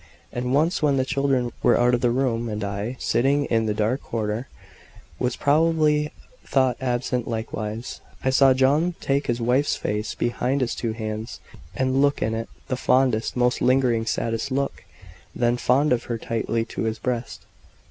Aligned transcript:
And 0.31 0.51
once, 0.51 0.81
when 0.81 0.97
the 0.97 1.05
children 1.05 1.51
were 1.61 1.79
out 1.79 1.93
of 1.93 2.01
the 2.01 2.09
room, 2.09 2.49
and 2.49 2.63
I, 2.63 2.95
sitting 2.99 3.45
in 3.45 3.69
a 3.69 3.73
dark 3.75 4.01
corner, 4.01 4.47
was 5.19 5.35
probably 5.35 6.11
thought 6.43 6.75
absent 6.81 7.27
likewise, 7.27 8.01
I 8.25 8.31
saw 8.31 8.55
John 8.55 8.95
take 8.99 9.27
his 9.27 9.39
wife's 9.39 9.75
face 9.75 10.15
between 10.15 10.59
his 10.61 10.73
two 10.73 10.93
hands, 10.93 11.39
and 11.75 12.01
look 12.01 12.23
in 12.23 12.33
it 12.33 12.49
the 12.67 12.77
fondest, 12.77 13.37
most 13.37 13.61
lingering, 13.61 14.07
saddest 14.07 14.49
look! 14.49 14.85
then 15.35 15.55
fold 15.55 15.91
her 16.01 16.17
tightly 16.17 16.65
to 16.65 16.85
his 16.85 16.97
breast. 16.97 17.45